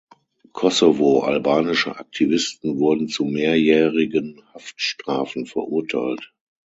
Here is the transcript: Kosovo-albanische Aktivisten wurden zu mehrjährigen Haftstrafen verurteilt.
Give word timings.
Kosovo-albanische 0.53 1.95
Aktivisten 1.97 2.79
wurden 2.79 3.07
zu 3.07 3.23
mehrjährigen 3.23 4.41
Haftstrafen 4.51 5.45
verurteilt. 5.45 6.33